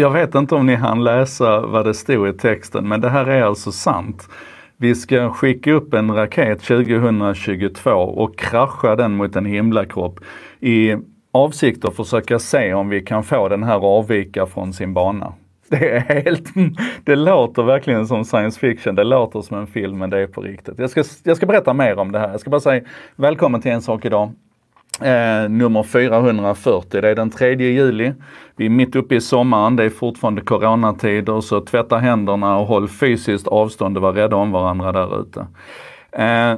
[0.00, 3.26] jag vet inte om ni hann läsa vad det stod i texten, men det här
[3.26, 4.28] är alltså sant.
[4.76, 10.20] Vi ska skicka upp en raket 2022 och krascha den mot en himlakropp
[10.60, 10.96] i
[11.32, 15.32] avsikt att försöka se om vi kan få den här avvika från sin bana.
[15.68, 16.48] Det är helt,
[17.04, 20.40] det låter verkligen som science fiction, det låter som en film men det är på
[20.40, 20.78] riktigt.
[20.78, 22.30] Jag ska, jag ska berätta mer om det här.
[22.30, 22.82] Jag ska bara säga
[23.16, 24.32] välkommen till En sak idag.
[25.02, 28.12] Eh, nummer 440, det är den 3 juli.
[28.56, 32.88] Vi är mitt uppe i sommaren, det är fortfarande coronatider så tvätta händerna och håll
[32.88, 35.46] fysiskt avstånd och var rädda om varandra där ute.
[36.12, 36.54] Eh,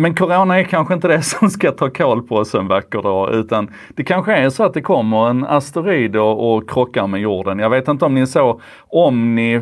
[0.00, 3.34] men corona är kanske inte det som ska ta koll på oss en vacker dag,
[3.34, 7.58] utan det kanske är så att det kommer en asteroid och, och krockar med jorden.
[7.58, 9.60] Jag vet inte om ni såg Omni,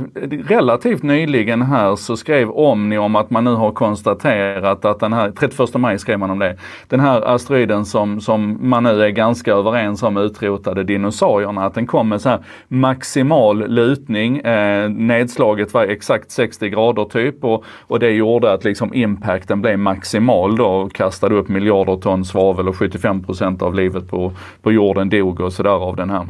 [0.48, 5.30] relativt nyligen här så skrev Omni om att man nu har konstaterat att den här,
[5.30, 6.56] 31 maj skrev man om det,
[6.88, 11.86] den här asteroiden som, som man nu är ganska överens om utrotade dinosaurierna, att den
[11.86, 17.98] kom med så här maximal lutning, eh, nedslaget var exakt 60 grader typ och, och
[18.00, 22.68] det gjorde att liksom impacten blev maximal mal då och kastade upp miljarder ton svavel
[22.68, 26.26] och 75% av livet på, på jorden dog och sådär av den här.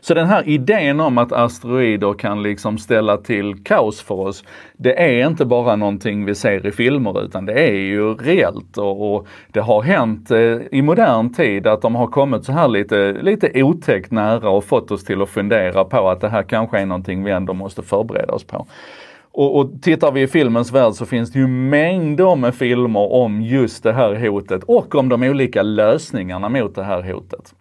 [0.00, 4.44] Så den här idén om att asteroider kan liksom ställa till kaos för oss,
[4.76, 9.14] det är inte bara någonting vi ser i filmer utan det är ju reellt och,
[9.14, 13.12] och det har hänt eh, i modern tid att de har kommit så här lite,
[13.12, 16.86] lite otäckt nära och fått oss till att fundera på att det här kanske är
[16.86, 18.66] någonting vi ändå måste förbereda oss på.
[19.32, 23.42] Och, och tittar vi i filmens värld så finns det ju mängder med filmer om
[23.42, 27.54] just det här hotet och om de olika lösningarna mot det här hotet.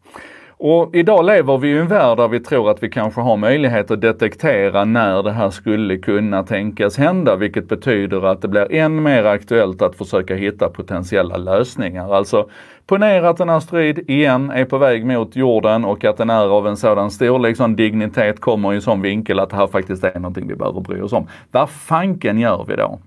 [0.62, 3.92] Och idag lever vi i en värld där vi tror att vi kanske har möjlighet
[3.92, 9.04] att detektera när det här skulle kunna tänkas hända, vilket betyder att det blir än
[9.04, 12.14] mer aktuellt att försöka hitta potentiella lösningar.
[12.14, 12.50] Alltså
[12.88, 16.68] ponera att en asteroid igen är på väg mot jorden och att den är av
[16.68, 20.20] en sådan storlek, sån dignitet kommer i en sån vinkel att det här faktiskt är
[20.20, 21.28] någonting vi behöver bry oss om.
[21.52, 23.00] Vad fanken gör vi då?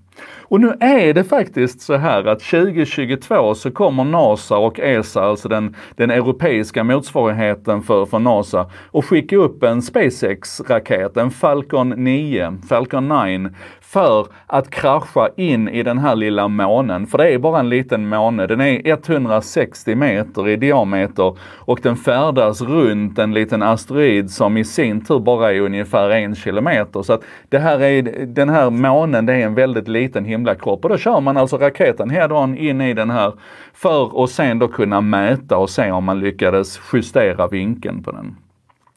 [0.53, 5.49] Och nu är det faktiskt så här att 2022 så kommer NASA och ESA, alltså
[5.49, 12.57] den, den europeiska motsvarigheten för, för NASA, att skicka upp en SpaceX-raket, en Falcon 9,
[12.69, 13.49] Falcon 9,
[13.81, 17.07] för att krascha in i den här lilla månen.
[17.07, 18.47] För det är bara en liten måne.
[18.47, 24.63] Den är 160 meter i diameter och den färdas runt en liten asteroid som i
[24.63, 27.01] sin tur bara är ungefär en kilometer.
[27.01, 30.89] Så att det här är, den här månen, det är en väldigt liten himlakropp och
[30.89, 33.33] då kör man alltså raketen head-on in i den här
[33.73, 38.35] för att sen då kunna mäta och se om man lyckades justera vinkeln på den.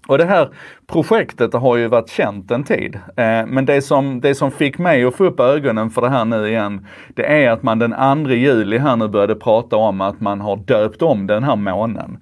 [0.07, 0.49] Och det här
[0.87, 2.95] projektet har ju varit känt en tid.
[3.17, 6.25] Eh, men det som, det som fick mig att få upp ögonen för det här
[6.25, 10.21] nu igen, det är att man den 2 juli här nu började prata om att
[10.21, 12.19] man har döpt om den här månen.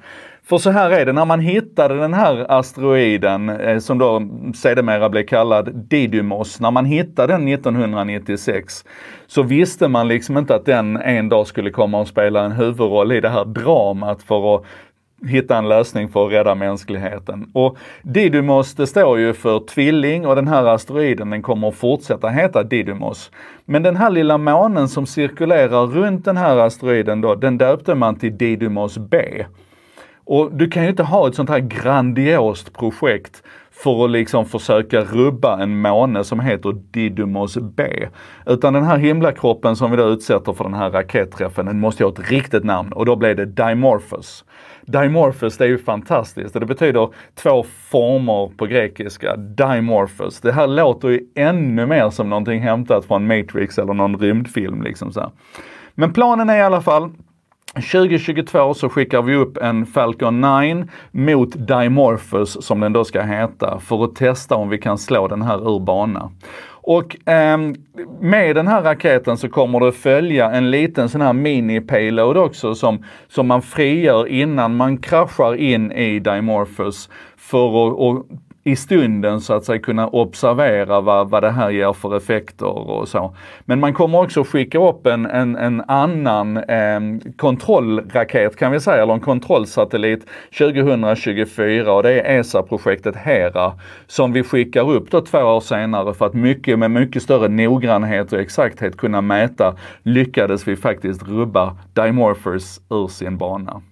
[0.46, 4.22] För så här är det, när man hittade den här asteroiden eh, som då
[4.54, 8.84] sedermera blev kallad Didymos, när man hittade den 1996
[9.26, 13.12] så visste man liksom inte att den en dag skulle komma och spela en huvudroll
[13.12, 14.64] i det här dramat för att
[15.26, 17.50] hitta en lösning för att rädda mänskligheten.
[17.52, 22.28] Och Didymos det står ju för tvilling och den här asteroiden den kommer att fortsätta
[22.28, 23.30] heta Didymos.
[23.64, 28.16] Men den här lilla månen som cirkulerar runt den här asteroiden då, den döpte man
[28.16, 29.44] till Didymos B.
[30.26, 35.00] Och du kan ju inte ha ett sånt här grandiost projekt för att liksom försöka
[35.00, 38.08] rubba en måne som heter Didymos B.
[38.46, 42.06] Utan den här himlakroppen som vi då utsätter för den här raketträffen, den måste ju
[42.06, 44.44] ha ett riktigt namn och då blev det Dimorphos.
[44.82, 46.54] Dimorphos, det är ju fantastiskt.
[46.54, 49.36] Det betyder två former på grekiska.
[49.36, 50.40] Dimorphos.
[50.40, 55.12] Det här låter ju ännu mer som någonting hämtat från Matrix eller någon rymdfilm liksom
[55.12, 55.32] så.
[55.94, 57.10] Men planen är i alla fall
[57.74, 63.78] 2022 så skickar vi upp en Falcon 9 mot Dimorphos som den då ska heta
[63.78, 66.30] för att testa om vi kan slå den här ur bana.
[66.86, 67.58] Och eh,
[68.20, 73.04] med den här raketen så kommer det följa en liten sån här mini-payload också som,
[73.28, 77.78] som man frigör innan man kraschar in i Dimorphos för
[78.10, 78.26] att
[78.64, 83.08] i stunden så att säga kunna observera vad, vad det här ger för effekter och
[83.08, 83.36] så.
[83.64, 87.00] Men man kommer också skicka upp en, en, en annan eh,
[87.36, 90.26] kontrollraket kan vi säga, eller en kontrollsatellit
[90.58, 93.72] 2024 och det är ESA-projektet Hera
[94.06, 98.32] som vi skickar upp då två år senare för att mycket, med mycket större noggrannhet
[98.32, 103.82] och exakthet kunna mäta lyckades vi faktiskt rubba Dimorphos ur sin bana.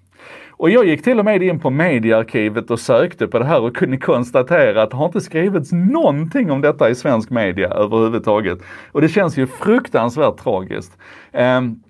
[0.52, 3.76] Och jag gick till och med in på mediearkivet och sökte på det här och
[3.76, 8.58] kunde konstatera att det har inte skrivits någonting om detta i svensk media överhuvudtaget.
[8.92, 10.98] Och det känns ju fruktansvärt tragiskt.
[11.32, 11.82] Um,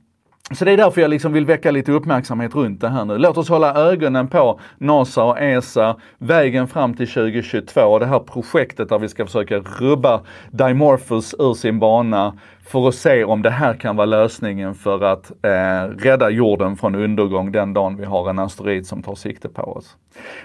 [0.55, 3.19] så det är därför jag liksom vill väcka lite uppmärksamhet runt det här nu.
[3.19, 8.19] Låt oss hålla ögonen på NASA och ESA, vägen fram till 2022 och det här
[8.19, 10.21] projektet där vi ska försöka rubba
[10.51, 15.33] Dimorphos ur sin bana för att se om det här kan vara lösningen för att
[15.43, 19.63] eh, rädda jorden från undergång den dagen vi har en asteroid som tar sikte på
[19.63, 19.97] oss.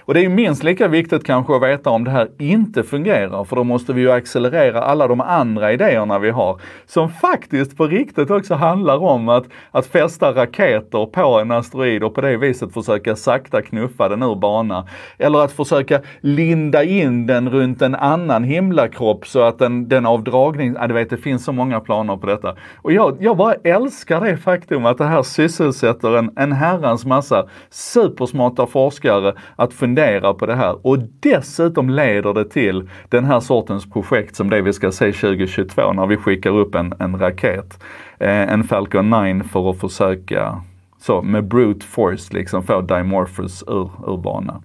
[0.04, 3.56] Och det är minst lika viktigt kanske att veta om det här inte fungerar, för
[3.56, 8.30] då måste vi ju accelerera alla de andra idéerna vi har, som faktiskt på riktigt
[8.30, 13.16] också handlar om att, att fästa raketer på en asteroid och på det viset försöka
[13.16, 14.86] sakta knuffa den ur bana.
[15.18, 20.24] Eller att försöka linda in den runt en annan himlakropp så att den, den av
[20.24, 22.54] dragning, ja, du vet det finns så många planer på detta.
[22.76, 27.46] Och jag, jag bara älskar det faktum att det här sysselsätter en, en herrans massa
[27.70, 30.86] supersmarta forskare att fundera på det här.
[30.86, 35.92] Och dessutom leder det till den här sortens projekt som det vi ska se 2022
[35.92, 37.84] när vi skickar upp en, en raket,
[38.18, 40.62] eh, en Falcon 9 för att försöka
[41.00, 44.62] så med brute force liksom få Dimorphos ur, ur bana.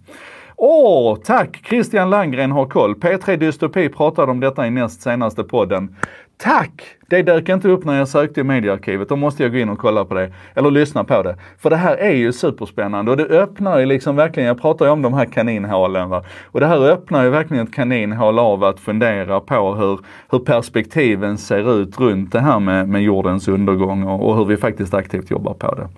[0.55, 1.61] Åh, tack!
[1.65, 2.95] Christian Langgren har koll.
[2.95, 5.95] P3 Dystopi pratade om detta i näst senaste podden.
[6.37, 6.83] Tack!
[7.07, 9.09] Det dök inte upp när jag sökte i mediearkivet.
[9.09, 10.31] Då måste jag gå in och kolla på det.
[10.55, 11.37] Eller lyssna på det.
[11.57, 14.91] För det här är ju superspännande och det öppnar ju liksom verkligen, jag pratar ju
[14.91, 16.23] om de här kaninhålen va.
[16.43, 19.99] Och det här öppnar ju verkligen ett kaninhål av att fundera på hur,
[20.31, 24.57] hur perspektiven ser ut runt det här med, med jordens undergång och, och hur vi
[24.57, 25.89] faktiskt aktivt jobbar på det.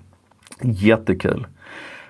[0.62, 1.48] Jättekul!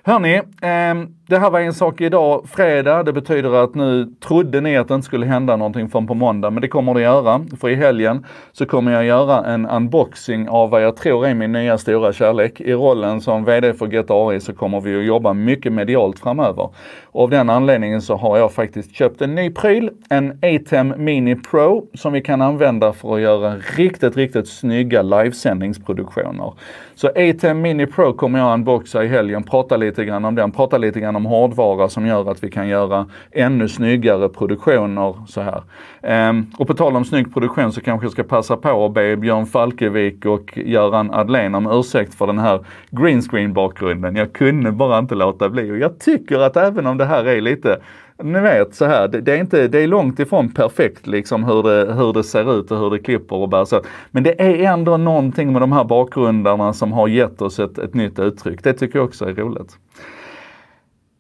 [0.08, 3.04] Hörni, eh, det här var en sak idag, fredag.
[3.04, 6.50] Det betyder att nu trodde ni att det inte skulle hända någonting förrän på måndag,
[6.50, 7.46] men det kommer det göra.
[7.60, 11.52] För i helgen så kommer jag göra en unboxing av vad jag tror är min
[11.52, 12.62] nya stora kärlek.
[12.62, 16.70] I rollen som VD för GetAI så kommer vi att jobba mycket medialt framöver.
[17.06, 21.36] Och av den anledningen så har jag faktiskt köpt en ny pryl, en ATEM Mini
[21.36, 26.54] Pro, som vi kan använda för att göra riktigt, riktigt snygga livesändningsproduktioner.
[26.96, 30.78] Så ATEM Mini Pro kommer jag unboxa i helgen, prata lite grann om den, prata
[30.78, 35.64] lite grann om hårdvara som gör att vi kan göra ännu snyggare produktioner så här.
[36.02, 39.18] Ehm, och på tal om snygg produktion så kanske jag ska passa på att be
[39.18, 42.60] Björn Falkevik och Göran Adlén om ursäkt för den här
[42.90, 44.16] greenscreen bakgrunden.
[44.16, 47.42] Jag kunde bara inte låta bli och jag tycker att även om det här är
[47.42, 47.80] lite
[48.24, 51.64] ni vet så här, det, det, är inte, det är långt ifrån perfekt liksom hur
[51.64, 53.82] det, hur det ser ut och hur det klipper och bär så.
[54.12, 57.94] Men det är ändå någonting med de här bakgrundarna som har gett oss ett, ett
[57.94, 58.64] nytt uttryck.
[58.64, 59.78] Det tycker jag också är roligt.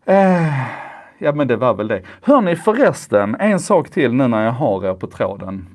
[0.05, 0.53] Eh,
[1.17, 2.01] ja men det var väl det.
[2.21, 5.74] Hörni förresten, en sak till nu när jag har er på tråden.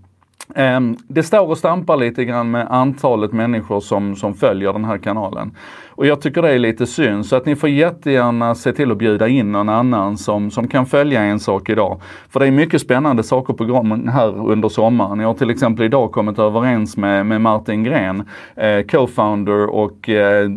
[0.55, 4.99] Ehm, det står och stampar lite grann med antalet människor som, som följer den här
[4.99, 5.53] kanalen.
[6.01, 8.99] Och jag tycker det är lite synd, så att ni får jättegärna se till att
[8.99, 12.01] bjuda in någon annan som, som kan följa en sak idag.
[12.29, 15.21] För det är mycket spännande saker på gång här under sommaren.
[15.21, 20.51] Jag har till exempel idag kommit överens med, med Martin Gren, eh, co-founder och eh,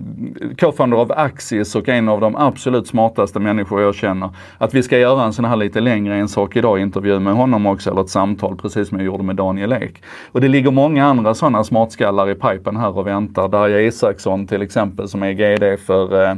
[0.58, 4.30] co-founder av Axis och en av de absolut smartaste människor jag känner.
[4.58, 7.66] Att vi ska göra en sån här lite längre en sak idag, intervju med honom
[7.66, 10.04] också, eller ett samtal precis som jag gjorde med Daniel Ek.
[10.32, 13.48] Och det ligger många andra sådana smartskallar i pipen här och väntar.
[13.48, 16.32] Darja Isaksson till exempel som är GD för eh,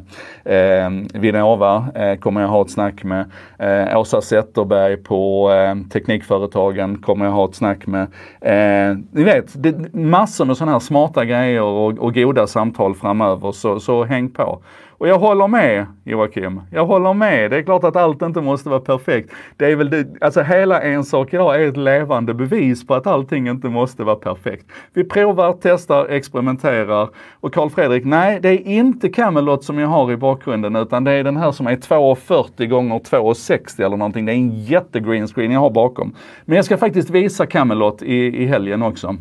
[0.56, 3.26] eh, Vinnova eh, kommer jag ha ett snack med.
[3.60, 8.08] Eh, Åsa Zetterberg på eh, Teknikföretagen kommer jag ha ett snack med.
[8.42, 13.52] Eh, ni vet, det, massor med sådana här smarta grejer och, och goda samtal framöver,
[13.52, 14.62] så, så häng på.
[14.98, 16.62] Och jag håller med Joakim.
[16.72, 17.52] Jag håller med.
[17.52, 19.30] Det är klart att allt inte måste vara perfekt.
[19.58, 23.08] Det är väl det, alltså hela En sak idag är ett levande bevis på att
[23.08, 24.66] allting inte måste vara perfekt.
[24.94, 27.10] Vi provar, testar, experimenterar.
[27.40, 31.12] Och Karl Fredrik, nej det är inte Camelot som jag har i bakgrunden utan det
[31.12, 34.26] är den här som är 2,40 gånger 2,60 eller någonting.
[34.26, 36.16] Det är en jättegreen screen jag har bakom.
[36.46, 39.16] Men jag ska faktiskt visa Camelot i, i helgen också.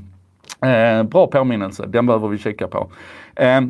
[0.65, 2.91] Eh, bra påminnelse, den behöver vi kika på.
[3.37, 3.61] Eh,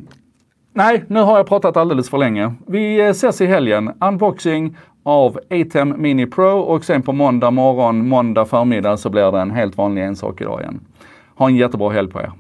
[0.77, 2.55] Nej, nu har jag pratat alldeles för länge.
[2.67, 3.93] Vi eh, ses i helgen.
[4.01, 9.41] Unboxing av ATEM Mini Pro och sen på måndag morgon, måndag förmiddag så blir det
[9.41, 10.81] en helt vanlig ensak idag igen.
[11.35, 12.33] Ha en jättebra helg på er.